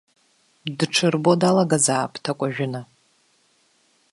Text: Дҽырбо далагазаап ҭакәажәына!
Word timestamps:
Дҽырбо 0.77 1.33
далагазаап 1.41 2.13
ҭакәажәына! 2.23 2.81